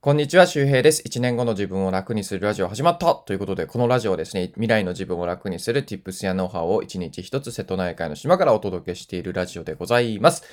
[0.00, 1.02] こんにちは、周平です。
[1.02, 10.44] 1年後の自分を楽にするラジオ始まったということで、このラジオはですね、未来の自分を楽にする Tips やノウハウを1日1つ瀬戸内海の島からお届けしているラジオでございます。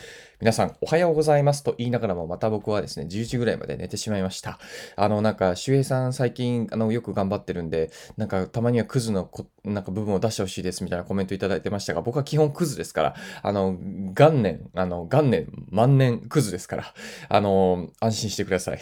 [0.42, 4.60] 皆さん、おはようございますと言いながらも、また僕はですね、10時ぐらいまで寝てしまいました。
[4.98, 16.94] あの、なんか、周平さん最近、あの、よく頑張ってるんで、なんか、たまにはクズのこ、なんか部分を出してほしいですみたいなコメントいただいてましたが、僕は基本クズですから、あの、元年、あの、元年、万年クズですから、
[17.30, 18.80] あの、安心してください。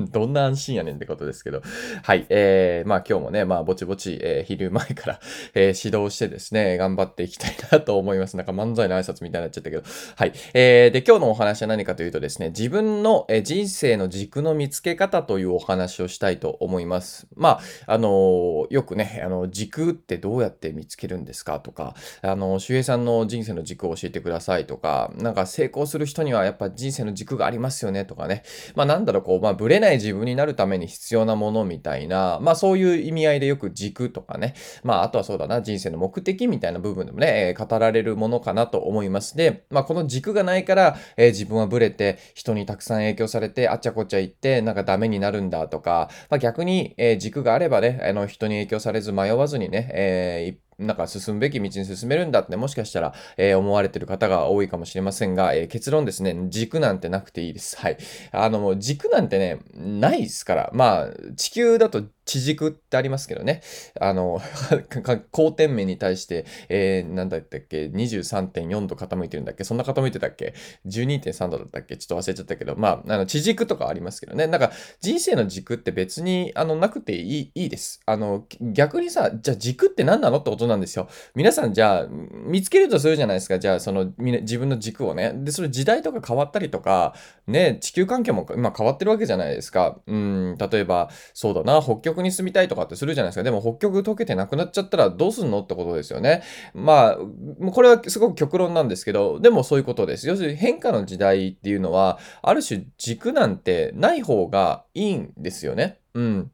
[0.10, 1.62] どんな安心やねんってことですけど、
[2.02, 5.20] はい、えー、まあ今日もね、まあぼちぼち、えー、昼前から、
[5.54, 8.36] えー、指導してですね、頑張っていきたいなと思います。
[8.36, 9.82] なんか漫才の挨拶みたいになっちゃったけど、
[10.16, 17.26] はい、えー、で、今日のお話は何かというとですね、自分の、え人生の軸の見つけ方というお話をしたいと思います。
[17.34, 28.42] まあ、あのー、よくね、あの、軸ってどうやって見つけるんですかとか、あの、周平さんの人生の軸を教えてくださいとか、なんか成功する人にはやっぱ人生の軸がありますよねとかね、
[28.74, 39.36] まあなんだろう、こう、まあ、ぶれない自分になるために必要なものみたいな、まあそういう意味合いでよく軸とかね、まああとはそうだな、人生の目的みたいな部分でもね、えー、語られるものかなと思います。
[39.36, 57.76] で、まあこの軸がないから、えー、自分はブレて、人にたくさん影響されて、あっちゃこっちゃ行って、なんかダメになるんだとか、まあ、逆に、えー、軸があればね、あの、人に影響されず迷わずにね、えー、なんか進むべき道に進めるんだってもしかしたら、えー、思われてる方が多いかもしれませんが、えー、結論ですね、軸なんてなくていいです。
[57.78, 57.98] はい。
[58.32, 60.70] あの、軸なんてね、ないですから。
[60.72, 63.62] まあ、地球だと地軸ってありますけどね。
[64.00, 64.40] あの、
[65.32, 69.64] 光点面に対して、えー、なんだったっけ、23.4度傾いてるんだっけ？
[69.64, 70.54] そんな傾いてたっけ
[70.86, 71.96] ?12.3 度だったっけ？
[71.96, 74.46] ちょっと忘れちゃったけど、まあ、あの、地軸とかありますけどね。
[74.46, 78.00] なんか、人生の軸って別に、あの、なくていい、いいです。
[78.06, 81.08] あの、逆にさ、じゃあ軸って何なのってことなんですよ。
[81.34, 83.58] 皆さん、じゃあ、見つけるとするじゃないですか。
[83.58, 85.32] じゃあ、その、自分の軸をね。
[85.34, 87.14] で、それ時代とか変わったりとか、
[87.46, 89.98] ね、地球環境も今変わってるわけじゃないですか。
[90.06, 93.42] うん、例えば、そうだな、北極極に住みたいとかってするじゃないですか。
[93.42, 96.42] でも北極溶けてなくなっちゃったらどうすんのってことですよね。
[96.74, 100.28] まあ、これはすごく極論なんですけど、でもそういうことです。
[100.28, 105.98] 要するに変化の時代っていうのは、ある種軸なんてない方がいいんですよね。
[106.14, 106.50] うん。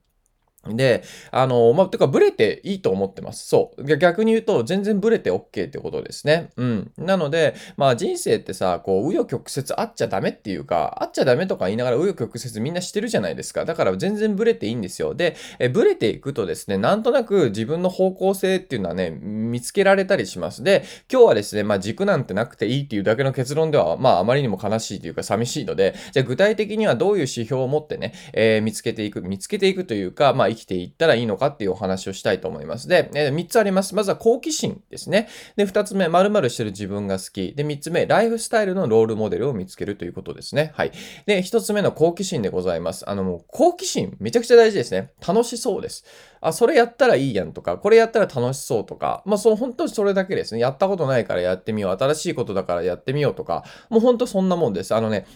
[0.76, 3.46] で、あの、まあ、てか、ブレていいと思ってます。
[3.46, 3.96] そう。
[3.96, 6.50] 逆に言うと、全然ブレて OK ってことですね。
[6.56, 6.92] うん。
[6.96, 13.64] なので、まあ、人生ってさ、こう、紆余曲折あっちゃダメっていうか、あっちゃダメとか言いながら紆余曲折みんなしてるじゃないですか。
[13.64, 15.14] だから全然ブレていいんですよ。
[15.14, 20.62] で、えブレていくとですね、なんとなく自分の方向性っていうのはね、見つけられたりします。
[20.62, 32.88] で、今日はですね、まあ、軸なんてなくていいっていうだけの結論では、まあ、あまりにも悲しいというか寂しいので、じゃあ具体的にはどういう指標を持ってね、えー、見つけていく、見つけていくというか、まあ、きていったらいいのかっていうお話をしたいと思います。
[32.88, 33.94] で、えー、3つあります。
[33.94, 35.28] まずは好奇心ですね。
[35.56, 37.54] で、2つ目、〇〇してる自分が好き。
[37.54, 40.72] で、3つ目、ライフスタイルのロールモデルを見つけるということですね。
[40.74, 40.92] はい。
[41.26, 43.08] で、1つ目の好奇心でございます。
[43.08, 45.12] あの、もう好奇心めちゃくちゃ大事ですね。
[45.26, 46.04] 楽しそうです。
[46.40, 50.60] あ、それやったらいいやんとか、これやったら楽しそうとか、まあそう、本当にそれだけですね。
[50.60, 51.96] やったことないからやってみよう。
[51.98, 54.94] 新しいことだからやってみようとか、もう本当そんなもんです。
[54.94, 55.26] あのね、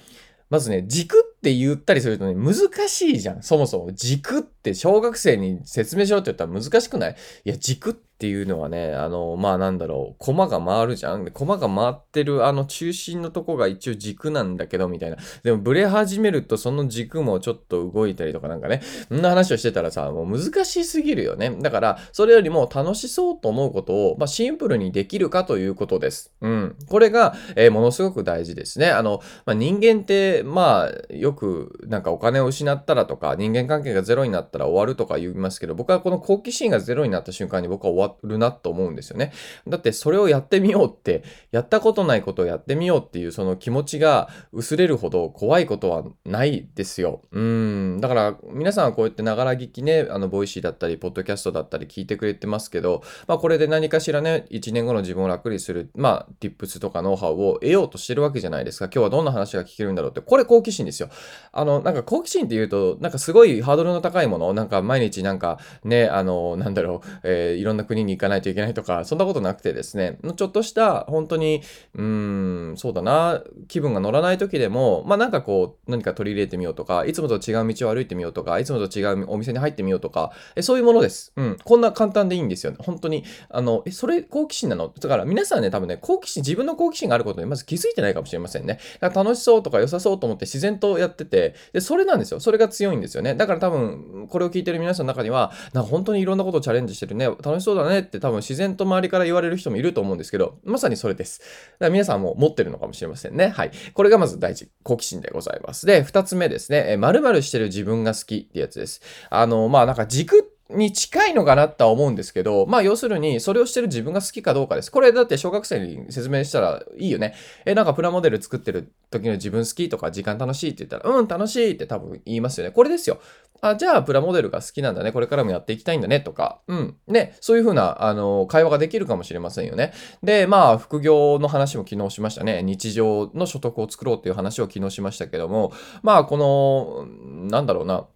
[0.50, 2.54] まずね、軸って言ったりするとね、難
[2.88, 3.42] しいじゃん。
[3.42, 3.92] そもそも。
[3.92, 7.16] 軸って小学生に説明しろって言ったら難しくない？
[7.44, 11.24] いや、軸っていうのはね、あの、まあなんだろう、駒が回るじゃん。
[11.24, 15.16] で、駒が回ってるあの中心のとこが一応軸なんだけど、みたいな。
[15.42, 21.50] でも、ブレ始めるとその軸もちょっと動いたりとかなんかね、そんな話をしてたらさ、もう難しすぎるよね。
[21.60, 26.32] だから、それよりも楽しそうと思うことを、まあ、シンプルにできるかということです。
[26.40, 26.76] うん。
[26.88, 28.90] これが、えー、ものすごく大事ですね。
[28.90, 39.32] あの、まあ、人間って、まあ、よく、なんかお金を失ったらとか、人間関係がゼロになったら終わるとか言いますけど、僕はこの好奇心がゼロになった瞬間に僕は終わるなと思うんですよね。
[39.66, 47.22] だってそれをやってみようって、やったことないことをやってみようっていうその気持ちが薄れるほど怖いことはないですよ。
[47.32, 47.98] うん。
[48.00, 58.86] だから皆さんはこうやってながら聞きね、あの、 Voicy だったり、ポッドキャストだったり聞いてくれてますけど、まあこれで何かしらね、1年後の自分を楽にする、まあ、tips とかノウハウを得ようとしてるわけじゃないですか。
[58.86, 60.20] 今日はどんな話が聞けるんだろうって。
[60.20, 61.08] これ好奇心ですよ。
[61.52, 71.62] あの、なんか好奇心って言うと、なんかすごいハードルの高いもの、なんか毎日なんかね、あの、なんだろう、えー、いろんな国に行かないといけないとか、そんなことなくてですね、ちょっとした本当に、
[71.94, 81.32] うん、そうだな、気分が乗らない時でも、まあなんかこう、何か取り入れてみようとか、いつもと違う道を歩いてみようとか、いつもと違うお店に入ってみようとか、えそういうものです。
[81.36, 81.56] うん。
[81.64, 82.78] こんな簡単でいいんですよね。
[82.80, 83.24] 本当に。
[83.50, 84.92] あの、え、それ好奇心なの？
[84.98, 88.78] だから皆さんね、多分ね、好奇心、自分の好奇心があることにまず気づいてないかもしれませんね。
[89.00, 92.40] 楽しそうとか良さそうと思って自然とやっってて、で、それなんですよ。
[92.40, 93.34] それが強いんですよね。
[93.34, 101.40] だから多分、これを聞いてる皆さんの中には、なんか本当にいろんなことをチャレンジしてるね、楽しそうだねって多分自然と周りから言われる人もいると思うんですけど、まさにそれです。
[101.40, 103.48] だから皆さんも持ってるのかもしれませんね。
[103.48, 103.70] はい。
[103.94, 105.86] これがまず第一、好奇心でございます。
[105.86, 109.00] で、二つ目ですね、え〇〇してる自分が好きってやつです。
[109.30, 114.90] あの、まあなんか軸に近いのかなとは思うんですけど、まあ要するに、それをしてる自分が好きかどうかです。
[114.90, 117.34] これだって小学生に説明したらいいよね。
[117.64, 122.72] え、なんかプラモデル作ってる時の自分好きとか時間楽しいって言ったら、うん、楽しいって多分言いますよね。
[122.72, 123.18] これですよ。
[123.64, 125.12] あ、じゃあプラモデルが好きなんだね。
[125.12, 126.96] これからもやっていきたいんだねとか、うん。
[127.06, 129.92] ね、そういうふうな、あの、会話ができるかもしれませんよね。
[130.22, 132.64] で、まあ、副業の話も昨日しましたね。
[132.64, 135.72] 日常の所得を作ろうっていう話を昨日しましたけども、
[136.02, 137.06] まあ、この、
[137.48, 138.06] なんだろうな。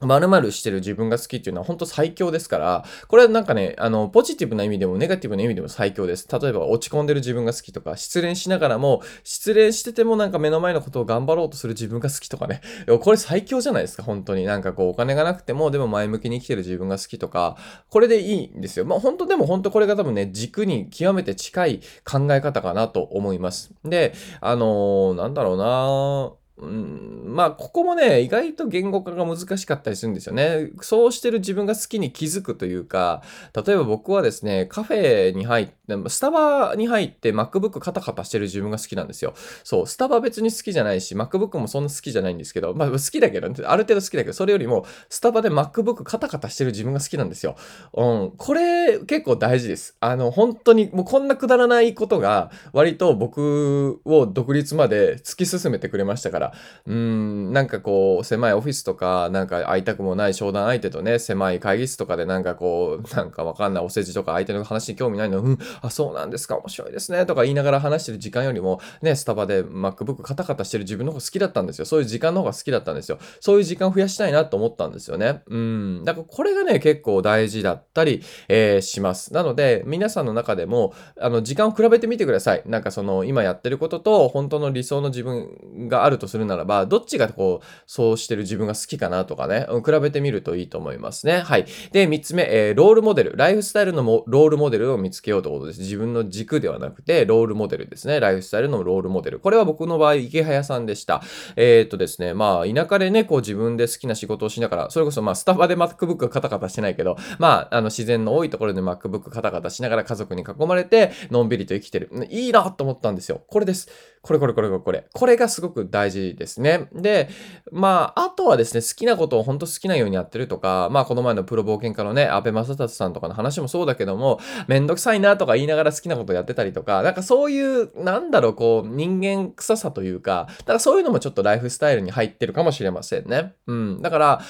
[0.00, 6.26] 〇〇してる自分が好きっていうのは本当最強ですから、これはなんかね、あの、ポジティブな意味でもネガティブな意味でも最強です。
[6.30, 12.60] 例えば落ち込んでる自分が好きとか、失恋しながらも、失恋しててもなんか目の前のことを頑張ろうとする自分が好きとかね。
[13.00, 14.44] これ最強じゃないですか、本当に。
[14.44, 17.56] なんかこう、お金がなくても、でも前向きに生きてる自分が好きとか、
[17.90, 18.84] これでいいんですよ。
[18.86, 23.70] まあ本当でも本当これが多分ね、軸に極めて近い考え方かなと思います。
[23.84, 30.70] で、あのーなんだろうなうん、まあ、ここもね、意外と言語化が難しかったりするんですよね。
[30.82, 33.22] そうしてる自分が好きに気づくというか、
[33.54, 39.34] 例えば僕はですね、カフェに入って、スタバに入って MacBook カタカタしてる自分が好きなんですよ。
[39.64, 47.56] そう、スタバ別に好きじゃないし、MacBook もそんな好きじゃないんですけど、まあ好きだけど、ある程度好きだけど、それよりも、スタバで MacBook カタカタしてる自分が好きなんですよ。
[47.94, 49.96] うん、これ結構大事です。
[50.00, 56.49] あの、本当にもうこんなくだらないことが、割と僕を独立まで突き進めてくれましたから、
[56.86, 71.84] うん、なんかこう、狭いオフィスとか、なんか会いたくもない商談相手とね、狭い会議室とかでなんかこう、なんかわかんないお世辞とか相手の話に興味ないの、うん、あ、そうなんですか、面白いですね、とか言いながら話してる時間よりも、ね、スタバで MacBook カタカタしてる自分の方が好きだったんですよ。
[71.84, 73.18] そういう時間の方が好きだったんですよ。
[73.40, 75.42] そういう時間を増やしたいなと思ったんですよね。
[75.46, 76.04] うん。
[76.04, 79.32] だからこれがね、結構大事だったり、えーします。
[79.32, 82.62] なので、皆さんの中でも、あの、時間を比べてみてください。
[82.66, 91.40] なんかその、今やってることと、本当の理想の自分があるとするならば、どっちがこう、そうしてる自分が好きかなとかね、比べてみるといいと思いますね。
[91.40, 91.66] はい。
[91.92, 93.36] で、三つ目、えーロールモデル。
[93.36, 95.80] ライフスタイルのもロールモデルを見つけようということです。
[95.80, 98.20] 自分の軸ではなくて、ロールモデルですね。
[98.20, 99.40] ライフスタイルのロールモデル。
[99.40, 101.22] これは僕の場合、池早さんでした。
[101.56, 112.10] えーっとですね、まあ、田舎でね、こう自分で好きな仕事をしながら、それこそまあ、スタバで MacBook カタカタしてないけど、まあ、あの、自然の多いところで MacBook カタカタしながら家族に囲まれて、のんびりと生きてる。
[112.30, 113.42] いいなと思ったんですよ。
[113.48, 113.88] これです。
[114.22, 115.04] これこれこれこれこれ。
[115.12, 116.88] これがすごく大事ですね。
[116.92, 117.28] で、
[117.72, 133.54] まあ、あとはですね、好きなことを本当好きなようにやってるとか、まあ、この前のプロ冒険家のね、安倍正達さんとかの話もそうだけども、めんどくさいなとか言いながら好きなことやってたりとか、なんかそういう、なんだろう、こう、人間臭さというか、だからそういうのもちょっとライフスタイルに入ってるかもしれませんね。
[133.66, 134.02] うん。
[134.02, 134.40] だから、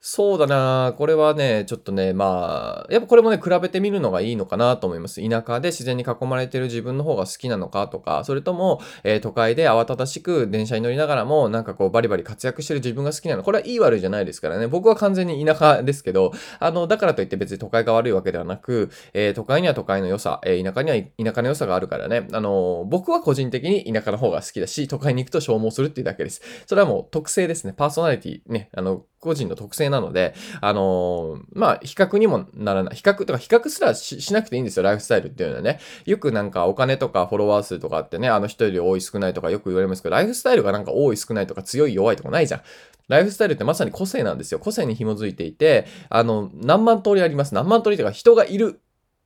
[0.00, 5.20] そうだなこれはね、ちょっとね、まあ、やっぱこれもね、比べてみるのがいいのかなと思います。
[5.28, 13.42] 田舎で自然に囲まれてる自分の方が好きなのかとか、それとも、えー都会で慌ただしく電車に乗りながらも、なんかこう、バリバリ活躍してる自分が好きなの。
[13.42, 14.68] これはいい悪いじゃないですからね。
[14.68, 16.30] 僕は完全に田舎ですけど、
[16.60, 22.28] あの、だからといって別に都会が悪いわけではなく、えー都会には都会の良さ、えー田舎には田舎の良さがあるからね。
[22.32, 26.40] あの、僕は個人的に田舎の方が好きだし、都会に行くと消耗するっていうだけです。
[26.66, 27.74] それはもう特性ですね。
[27.76, 32.96] パーソナリティね、あの、個人の特性なので、あのーまあ、比較にもならない。
[32.96, 35.80] 比較、とか比較すらしなくていいんですよ、ライフスタイルっていうのはね。
[36.06, 42.62] よくなんかお金とかフォロワー数とかってね、あの人より多い少ないとかよく言われますけど、ライフスタイルがなんか多い少ないとか強い弱いとかないじゃん。
[43.08, 44.60] ライフスタイルってまさに個性なんですよ。
[44.60, 47.54] 個性に紐づいていて、あの、何万通りあります。
[47.54, 48.80] 何万通りとか人がいる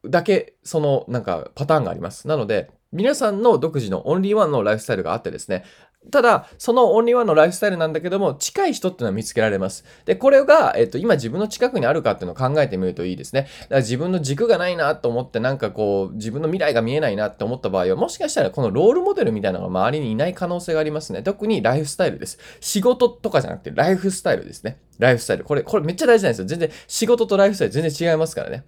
[0.04, 2.28] だけ、その、なんかパターンがあります。
[2.28, 5.64] なので、皆さんの独自のオンリーワンのライフスタイルがあってですね、
[6.10, 9.84] ただ、そのオンリーワンのライフスタイルなんだけども、近い人っていうのは見つけられます。
[10.04, 13.42] で、これが、えっと、今自分の近くにあるかっていうのを考えてみるといいですね。
[13.42, 21.22] だから自分の軸がないなと思って、なんかこう、自分の未来が見えないなって思った場合は、もしかしたらこのロールモデルみたいなのが周りにいない可能性がありますね。
[21.22, 22.38] 特にライフスタイルです。
[22.60, 24.78] 仕事とかじゃなくて、ライフスタイルですね。
[24.98, 25.44] ライフスタイル。
[25.44, 26.46] これ、これめっちゃ大事なんですよ。
[26.46, 28.64] 全然、仕事とライフスタイル全然違いますからね。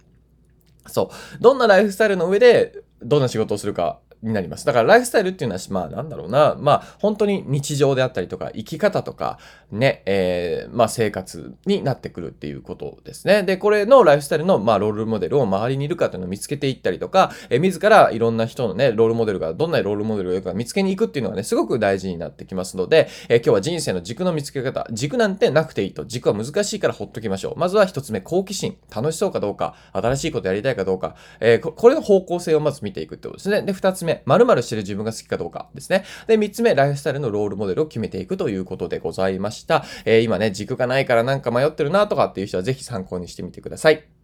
[0.87, 1.41] そう。
[1.41, 4.65] どんなライフスタイルの上で、どんな仕事をするかになります。
[4.65, 9.37] だからライフスタイルっていうのは、まあなんだろうな、まあ本当に日常であったりとか、生き方とか、
[9.71, 13.43] ね、えーまあ生活になってくるっていうことですね。
[13.43, 27.59] で、これのライフスタイルの、まあロールモデルを周りにいるかっていうのを見つけていったりとか、えー自らいろんな人のね、ロールモデルが、どんなロールモデルがいるか見つけに行くっていうのがね、すごく大事になってきますので、えー今日は人生の軸の見つけ方、軸なんてなくていいと、軸は難しいからほっときましょう。
[27.59, 28.77] まずは一つ目、好奇心。
[28.93, 33.61] 楽しそうかどうか、新しいことやりたいかどうか、えーここれの方向性をまず見ていくってことですね。
[33.61, 36.05] で、二つ目、目、〇〇してる自分が好きかどうかですね。
[36.27, 39.83] で、3つ目、ライフスタイルのロールモデルを決めていくということでございました。
[40.05, 44.14] えー、今ね、軸がないからなんか迷ってるなとかっていう人はぜひ参考にしてみてください。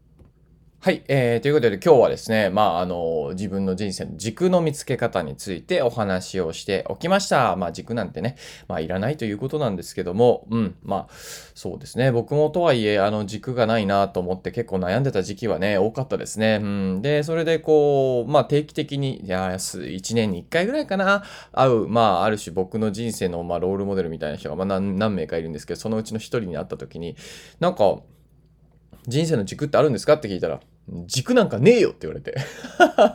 [0.83, 7.55] はい、えー、ということで今日はですね、まあ、あの、自分の人生の軸の見つけ方についてお話をしておきました。
[7.55, 8.35] まあ、軸なんてね、
[8.67, 11.07] まあ、いらないということなんですけども、うん、まあ、
[11.53, 16.57] そうですね、僕もとはいえ、あの、軸がないなと思って結構悩んでた時期はね、多かったですね。
[16.59, 27.15] うん、で、それでこう、まあ、定期的に、いや、1年に1回ぐらいかな、会う、まあ、ある種僕の人生の、まあ、ロールモデルみたいな人が、まあ何、何名かいるんですけど、そのうちの1人に会った時に、
[27.59, 27.99] なんか、
[29.07, 30.59] 人生の軸ってあるんですかって聞いたら、
[31.05, 32.35] 軸なんかねえよって言われて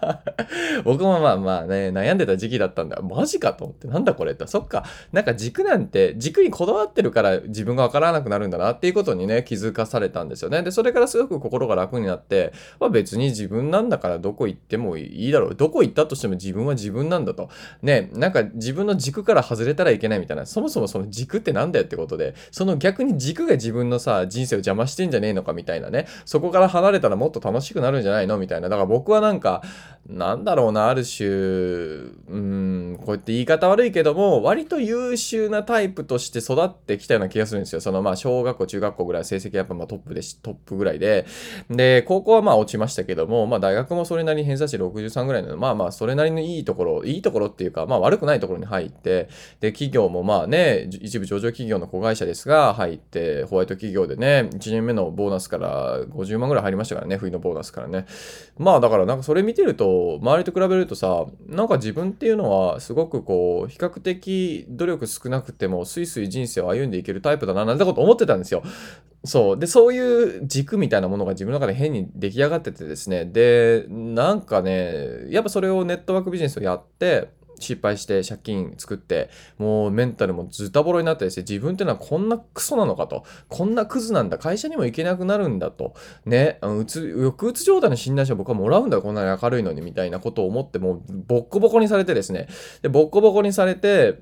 [0.84, 3.00] 僕もまあまあね、悩んでた時期だったんだ。
[3.02, 4.46] マジかと思って、なんだこれって。
[4.46, 4.84] そっか。
[5.12, 10.62] なんか軸なんて、軸にこだわってるから自分がわからなくなるんだなっていうことにね、気づかされたんですよね。
[10.62, 15.54] で、それからすごく心が楽になって、まあ別に自分なんだからどこ行ってもいいだろう。
[15.54, 17.48] どこ行ったとしても自分は自分なんだと。
[17.82, 20.46] ね、なんか自分の軸から外れたらいけないみたいな。
[20.46, 26.06] そもそもその軸ってなんだよってことで、その逆に軸が自分のさ、人生を邪魔してんじゃねえのかみたいなね。
[26.24, 28.38] そこから離れたらもっと楽しくなるんじゃないの？
[28.38, 28.68] みたいな。
[28.68, 29.62] だから僕はなんか、
[30.08, 37.80] なんだろうな、ある種、うん、こうやって言い方悪いけども、割と優秀なタイプとして育ってきたような気がするんですよ。
[37.80, 41.26] そのまあ、小学校、中学校ぐらい成績やっぱまあトップでし、トップぐらいで。
[41.70, 49.28] で、高校はまあ落ちましたけども、まあ大学もそれなりに偏差値63ぐらいなので、まあまあそれなりのいいところ、いいところっていうか、まあ悪くないところに入って、
[49.60, 58.06] で、企業もまあね、一部上場企業の子会社ですが、入って、ホワイト企業でね、1年目のボーナスから50万ぐらい入りましたからね、冬のボーナスからね。
[58.56, 68.62] まあだからなんかそれ見てると、周りと比べるとさ、なんか自分っていうのはすごくこう、比較的努力少なくても、スイスイ人生を歩んでいけるタイプだな、なんてこと思ってたんですよ。
[69.24, 69.58] そう。
[69.58, 73.24] で、そういう軸みたいなものが自分の中で変に出来上がっててですね。
[73.24, 85.94] で、なんかね、やっぱそれをネットワークビジネスをやって、失敗して借金作って、もうメンタルもズタボロになってですね、自分ってのはこんなクソなのかと、こんなクズなんだ、会社にも行けなくなるんだと、
[86.24, 89.00] ね、うつ抑うつ状態の診断書僕はもらうんだ。
[89.00, 92.48] こんなに明るいのにみたいなことを思って、もうボッコボコにされてですね、
[92.82, 94.20] で、ボッコボコにされて、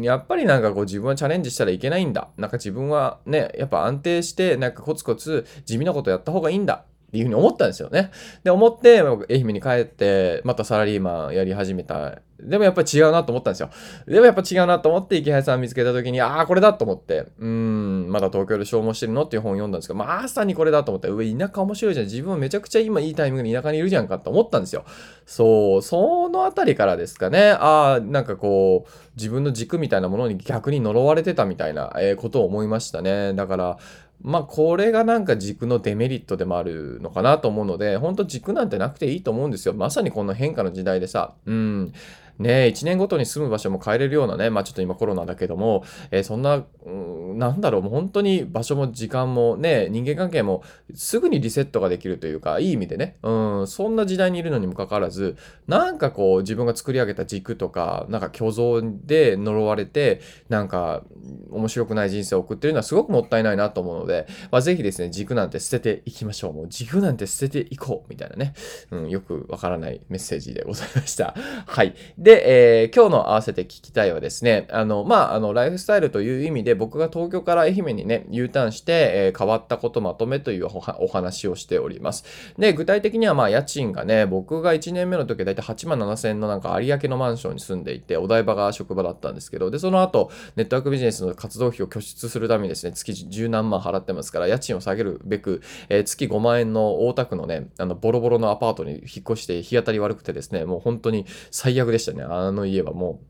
[0.00, 2.28] やっぱりなんかこう自分はチャレンジしたらいけないんだ。
[2.36, 6.84] なんか自分はね、やっぱ安定して、なんかコツコツ地味なことやった方がいいんだ。
[7.10, 8.12] っていうふうに思ったんですよね。
[8.44, 13.70] で、思って、愛媛に帰って、またサラリーマンやり始めたでもやっぱり違うなと思ったんですよ。
[14.06, 22.06] でもやっぱ違うなと思って、池原さん見つけた時に、ああ、これだと思って、うーん、まだ東京で消耗してるのっていう本を読んだんですけど、まあさにこれだと思って、上、田舎面白いじゃん。
[22.06, 24.84] 自分はめちゃくちゃ今いいタイミングに田舎にいるじゃんかって思ったんですよ。
[25.26, 27.50] そう、そのあたりからですかね。
[27.50, 33.34] ああ、なんかこう、自分の軸みたいなものに逆に呪われてたみたいな、えー、ことを思いましたね。
[33.34, 33.78] だから、
[34.22, 39.74] まあこれがなんか軸のデメリットでもあるのかなと思うので、ほんと軸なんてなくていいと思うんですよ。
[39.74, 41.92] まさにこの変化の時代でさ、うん。
[42.40, 50.62] ね、1年ごとに住む場所も変えれるようなね、まあちょっと今コロナだけども、えー、そんな、うん、なんだろう、もう本当に場所も時間もね、人間関係も
[50.94, 55.36] すぐにリセットができるというか、いい意味でね、うん、そんな時代にいるのにもかかわらず、
[55.68, 61.02] なんかこう自分が作り上げた軸とか、なんか虚像で呪われて、なんか
[61.50, 66.52] 面白くない人生を送ってるのはすごくもったいないなと思うので、まあぜひですね、軸なんて捨てていきましょう。
[66.54, 68.54] もう軸なんて捨てていこうみたいなね、
[68.90, 71.34] うん、よくわからないメッセージでございました。
[71.66, 71.94] はい。
[72.16, 80.68] で、で、えー、今日の合わせて聞きたいはですね、あの、まあ、あの、ライフスタイルという意味で僕が東京から愛媛にね、U ターンして、えー、変わったことまとめという
[81.00, 82.24] お話をしております。
[82.56, 102.19] で、具体的にはまあ、家賃がね、僕が1年目の時はだいたい8万7千円のなんか有明のマンションに住んでいて、お台場が職場だったんですけど、で、その後、ネットワークビジネスの活動費を拠出するためにですね、月10何万払ってますから、家賃を下げるべく、えー、月5万円の大田区のね、あの、ボロボロのアパートに引っ越して日当たり悪くてですね、もう本当に最悪でしたね。
[102.22, 103.29] あの家はもう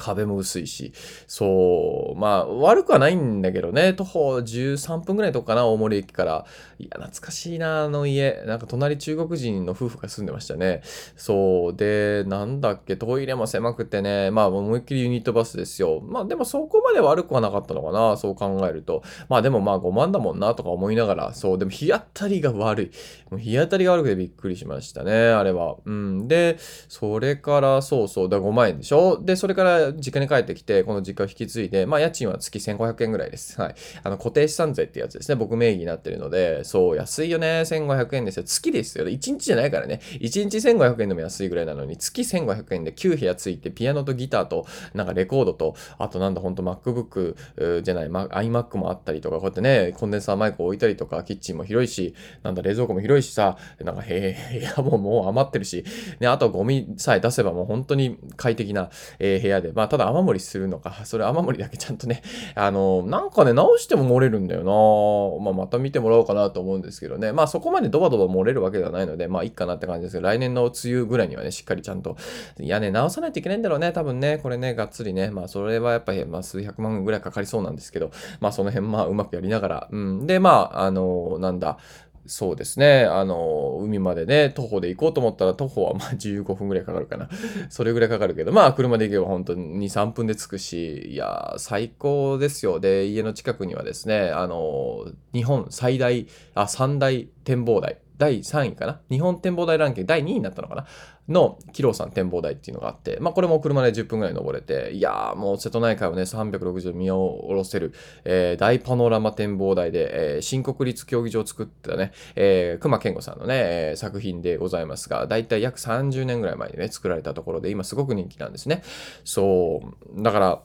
[0.00, 0.92] 壁も薄いし、
[1.26, 6.44] そう、まあ、悪くはないんだけどね、徒歩13分ぐらいとかかな、大森駅から。
[6.78, 8.42] いや、懐かしいな、あの家。
[8.46, 10.82] なんか隣中国人の夫婦が住んでましたね。
[11.16, 16.00] そう、で、なんだっけ、トイレも狭くてね、まあ、思いっきりユニットバスですよ。
[16.02, 19.02] まあ、でもそこまで悪くはなかったのかな、そう考えると。
[19.28, 22.90] まあ、でもまあ、5万だもんな、とか思いながら、そう、でも日当たりが悪い。
[23.30, 25.76] もう日当たりが悪くてびっくりしましたね、あれは。
[25.84, 26.28] うん。
[26.28, 29.20] で、それから、そうそう、だ5万円でしょ？
[29.20, 33.60] で、それから実家に帰ってきて、この実家を引き継いで、まあ家賃は月1500円ぐらいです。
[33.60, 33.74] はい。
[34.02, 35.36] あの、固定資産税ってやつですね。
[35.36, 37.62] 僕名義になってるので、そう、安いよね。
[37.62, 38.44] 1500円ですよ。
[38.44, 39.06] 月ですよ。
[39.06, 40.00] 1日じゃないからね。
[40.20, 55.84] 1日1500円でも安いぐらいなのに、月1500円で9部屋ついて、ピアノとギターと、なんかレコードと、あとなんだ、ほんと MacBook じゃない、ま、iMac もあったりとか、こうやってね、コンデンサーマイク置いたりとか、キッチンも広いし、なんだ、冷蔵庫も広いしさ、なんか、へえ、部屋ももう余ってるし、
[56.20, 62.20] ね、あとゴミさえ出せばもう本当に快適な、えー、部屋で、まあ、ただ雨漏りするのか、 それ雨漏りだけちゃんとね、
[62.54, 65.42] あの、なんかね、直しても漏れるんだよな。
[65.42, 72.16] まあ、また見てもらおうかなと思うんですけどね、まあ、そこまでドバドバ漏れるわけではないので、まあ、いいかなって感じですけど、来年の梅雨ぐらいにはね、しっかりちゃんと、
[72.58, 78.10] 屋根直さないといけないんだろうね、多分ね、これね、がっつりね、まあ、それはやっぱり、まあ、数百万ぐらいかかりそうなんですけど、
[78.40, 80.26] まあ、その辺、まあ、うまくやりながら、うん。
[80.26, 81.78] で、まあ、あの、なんだ、
[82.26, 83.04] そうですね。
[83.04, 87.28] あの、海までね、徒歩で行こうと思ったら、徒歩はまあ15分ぐらいかかるかな。
[87.70, 92.78] それぐらいかかるけど、まあ車で行けば本当に2、3分で着くし、いや最高ですよ。
[92.78, 97.98] で、家の近くにはですね、あの、日本最大、あ、三大展望台。
[98.20, 99.00] 第3位かな？
[99.10, 100.86] 日本展望台ランキング第2位になったのかな？
[101.28, 118.82] の、キロさん展望台っていうのがあって、まあこれも車で10分ぐらい登れて、いやーもう瀬戸内海をね、360度見下ろせる、えー、大パノラマ展望台で、えー、新国立競技場を作ったね、えー、熊健吾さんのね、えー、作品でございますが、だいたい約30年ぐらい前にね、作られたところで、今すごく人気なんですね。
[119.24, 119.80] そ
[120.16, 120.62] う、だから、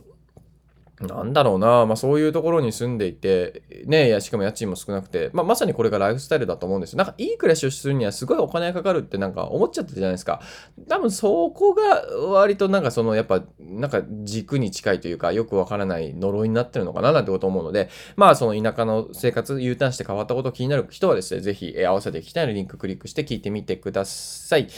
[1.01, 6.97] なんだろうな、まあそういうところに住んでいて、ね、いや、しかも家賃も少なくて、まあまさにこれがライフスタイルだと思うんですよ。
[6.97, 10.41] なんかいい暮らしをするにはすごいお金がかかるってなんか思っちゃったじゃないですか。
[10.87, 24.69] 多分そこが割となんかそのやっぱ、なんか軸に近いというか、よくわからない呪いになってるのかななんてこと思うので、まあその田舎の生活 U ターンして変わったこと気になる人はですね、ぜひ、合わせていきたいのリンククリックして聞いてみてください。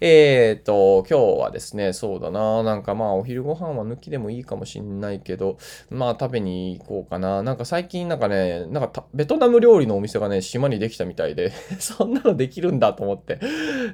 [0.00, 5.58] えっ、と、今日はですね、そうだな、なんかまあお昼ご飯は抜きでもいいかもしんないけど、
[5.90, 7.42] まあ食べに行こうかな。
[7.42, 13.36] なんか最近なんかね、なんかベトナム料理のお店がね、島にできたみたいで そんなのできるんだと思って。
[13.36, 13.40] だ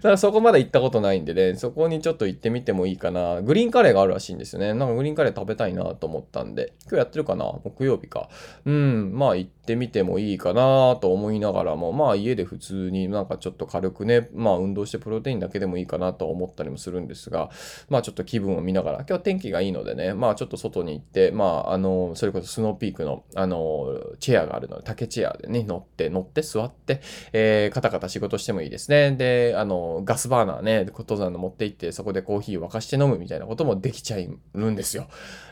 [0.01, 3.41] からそこまで行ったことないんでね、そこにちょっと行ってみてもいいかな。
[3.43, 4.75] グリーンカレーがあるらしいんですよね。
[4.75, 7.45] なんかグリーンカレー食べたいなと思ったんで、今日やってるかな？
[7.65, 8.29] 木曜日か。
[8.65, 17.51] うん、まあ行っててみてもいいかなと思いながらも、まあ家で普通になんかちょっと軽くね、まあ運動してプロテインだけでもいいかなと思ったりもするんですが、
[17.89, 27.01] まあちょっと気分を見ながら、今日は天気がいいのでね、まあちょっと外に行って、まああの、それこそスノーピークの、あの、チェアがあるので、竹チェアでね、乗って、乗って座って、
[27.33, 29.13] えー、カタカタ仕事してもいいですね。
[29.13, 35.07] で、あの、ガスバーナーね、登山の持って行って、そこでコーヒー沸かして飲むみたいなこともできちゃいるんですよ。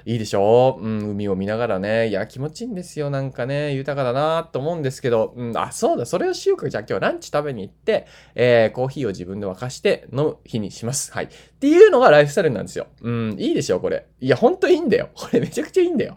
[0.05, 0.79] いいでしょ？
[0.81, 3.11] ううん、海を見ながらね、いや、気持ちいいんですよ。
[3.11, 6.69] なんかね、豊かだなと思うんですけど、うん、あ、そうだ、それをしようか。
[6.69, 11.13] じゃあ今日ランチ食べに行って、えー、コーヒーを自分で沸かして飲む日にします。
[11.13, 11.25] はい。
[11.25, 11.29] っ
[11.61, 12.87] ていうのがライフスタイルなんですよ。
[13.03, 14.07] うん、いいでしょ、これ。
[14.21, 15.11] いや、ほんといいんだよ。
[15.15, 16.17] これめちゃくちゃいいんだよ。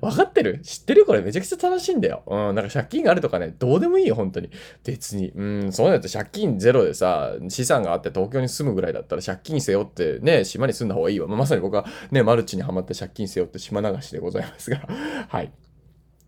[0.00, 0.60] わかってる？
[0.62, 1.06] 知ってる？
[1.06, 2.22] これめちゃくちゃ楽しいんだよ。
[2.26, 4.50] うん、なんか借金があるとかね、どうでもいいよ、本当に。
[4.84, 5.30] 別に。
[5.34, 11.26] うん、そういうのって借金ゼロでさ、資産があって東京に住むぐらいだったら借金背負ってね、島に住んだ方がいいわ。
[11.26, 14.82] まあ、まさに僕はね、マルチにはまって借金背負って島流しでございますが、
[15.28, 15.52] はい。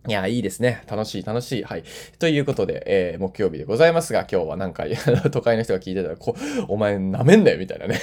[0.07, 0.83] いや、いいですね。
[0.87, 1.63] 楽しい、楽しい。
[1.65, 1.85] はい。
[2.19, 4.85] ということで、えー、木曜日でございますが、今日はなんか、
[5.33, 6.37] 都会の人が聞いてたら、こ
[6.69, 7.99] お前舐めんなよ、みたいなね。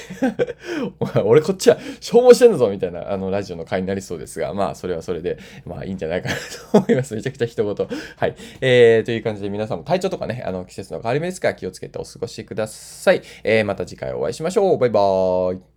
[1.24, 6.36] 俺こっちは消耗してんだぞ、みたいな、あの、ラジオの回になりそうですが、まあ、それはそれで、まあ、いいんじゃないかな
[6.72, 7.14] と思います。
[7.14, 7.88] めちゃくちゃ一言。
[8.16, 8.36] はい。
[8.62, 13.22] えー、という感じで皆さんも体調とかね、あの、季節の変わり目ですから気をつけてお過ごしください。
[13.44, 14.78] えー、また次回お会いしましょう。
[14.80, 15.71] バイバーイ。